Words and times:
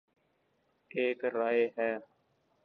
ایک 0.91 1.19
رائے 1.25 1.65
ہے۔ 1.77 1.91